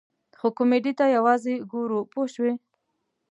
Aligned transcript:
خو 0.39 0.47
کمیډۍ 0.57 0.93
ته 0.99 1.05
یوازې 1.17 1.53
ګورو 1.71 1.99
پوه 2.11 2.25
شوې!. 2.33 2.53